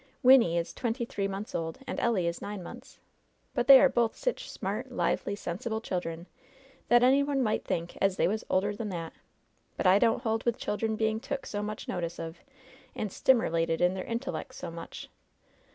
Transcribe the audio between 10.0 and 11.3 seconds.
hold with children being